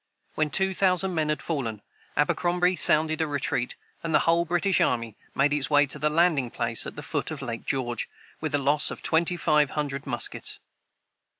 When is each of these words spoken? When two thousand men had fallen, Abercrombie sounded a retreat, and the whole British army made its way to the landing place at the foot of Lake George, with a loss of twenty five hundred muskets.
When 0.33 0.49
two 0.49 0.73
thousand 0.73 1.13
men 1.13 1.29
had 1.29 1.43
fallen, 1.43 1.83
Abercrombie 2.17 2.75
sounded 2.75 3.21
a 3.21 3.27
retreat, 3.27 3.75
and 4.01 4.15
the 4.15 4.21
whole 4.25 4.45
British 4.45 4.81
army 4.81 5.15
made 5.35 5.53
its 5.53 5.69
way 5.69 5.85
to 5.85 5.99
the 5.99 6.09
landing 6.09 6.49
place 6.49 6.87
at 6.87 6.95
the 6.95 7.03
foot 7.03 7.29
of 7.29 7.43
Lake 7.43 7.67
George, 7.67 8.09
with 8.39 8.55
a 8.55 8.57
loss 8.57 8.89
of 8.89 9.03
twenty 9.03 9.37
five 9.37 9.69
hundred 9.77 10.07
muskets. 10.07 10.57